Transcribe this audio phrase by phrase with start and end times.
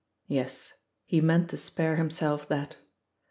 [0.27, 0.73] Tes,
[1.05, 2.77] he meant to spare himself that.